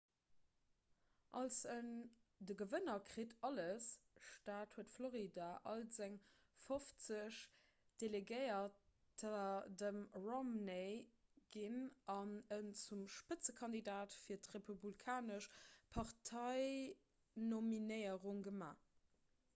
als 1.39 1.55
en 1.73 1.89
'de 2.45 2.53
gewënner 2.61 3.01
kritt 3.09 3.33
alles'-staat 3.49 4.77
huet 4.77 4.93
florida 4.93 5.49
all 5.73 5.83
seng 5.97 6.15
fofzeg 6.69 7.41
delegéierter 8.03 9.67
dem 9.83 9.99
romney 10.23 10.97
ginn 11.55 11.77
an 12.15 12.31
en 12.59 12.71
zum 12.85 13.03
spëtzekandidat 13.17 14.15
fir 14.23 14.39
d'republikanesch 14.47 15.49
parteinominéierung 15.99 18.43
gemaach 18.49 18.89